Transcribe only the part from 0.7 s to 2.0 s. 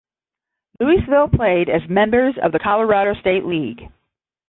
Louisville played as